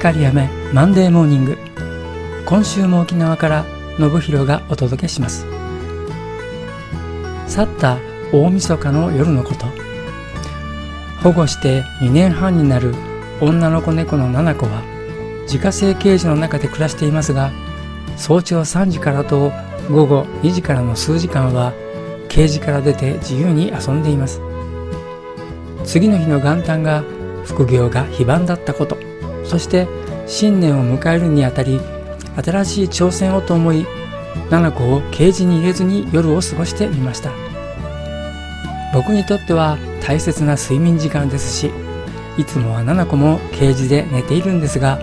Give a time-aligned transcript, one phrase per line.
[0.00, 1.58] 光やめマンデーモーニング。
[2.46, 3.66] 今週も沖縄から
[3.98, 5.44] 信弘がお届けします。
[7.46, 7.98] 去った
[8.32, 9.66] 大晦日の夜のこと。
[11.22, 12.94] 保護して2年半になる
[13.42, 14.80] 女の子猫の七子は
[15.42, 17.52] 自家製ケージの中で暮らしていますが
[18.16, 19.52] 早朝3時からと
[19.90, 21.74] 午後2時からの数時間は
[22.30, 24.40] ケージから出て自由に遊んでいます。
[25.84, 27.04] 次の日の元旦が
[27.44, 29.09] 副業が非番だったこと。
[29.50, 29.88] そして
[30.28, 31.80] 新年を迎えるにあたり
[32.40, 33.84] 新しい挑戦をと思い
[34.48, 37.32] 七子をケージに入れずに夜を過ごしてみました。
[38.94, 39.76] 僕にとっては
[40.06, 41.72] 大切な睡眠時間ですし
[42.38, 45.00] いつもは七子もケージで寝ているんですが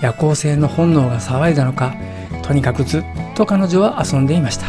[0.00, 1.96] 夜行性の本能が騒いだのか
[2.42, 4.66] とにかくずっと彼女は遊んでいました。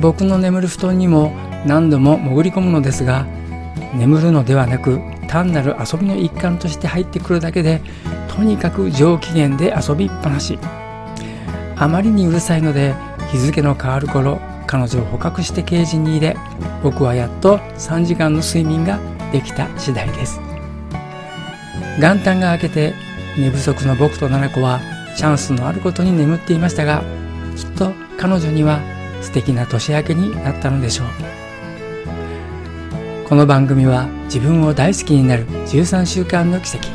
[0.00, 1.32] 僕の眠る布団にも
[1.64, 3.26] 何度も潜り込むのですが
[3.94, 7.80] 眠るのではなく単なる遊びの一環として入ってくるだけで
[8.28, 10.58] とにかく上機嫌で遊びっぱなし。
[11.80, 12.94] あまりにうるさいので
[13.30, 16.36] 日付の変わる頃彼女を捕獲してケージに入れ
[16.82, 18.98] 僕はやっと3時間の睡眠が
[19.30, 20.40] できた次第です。
[22.00, 22.94] 元旦が明けて
[23.36, 24.80] 寝不足の僕と七子は
[25.16, 27.02] チャンスのあることに眠っていましたが
[27.56, 28.80] きっと彼女には
[29.20, 31.47] 素敵な年明けになったのでしょう。
[33.28, 36.88] この番組は自分を大好きになる13週間の奇跡。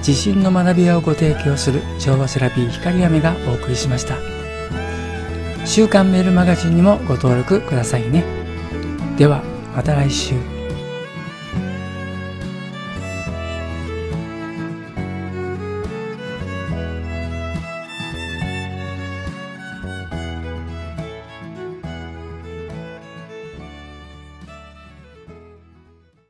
[0.00, 4.18] 自信の学び屋をご提供する調和セラピー光雨がお送りしました。
[5.64, 8.24] 週刊メールマガジンにもご登録くださいね。
[9.16, 9.42] では
[9.74, 10.53] また来週。